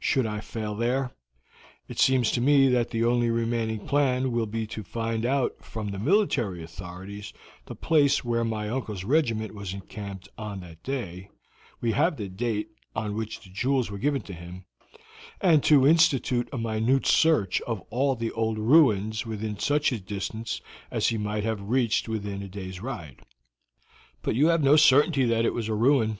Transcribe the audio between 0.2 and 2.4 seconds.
I fail there, it seems to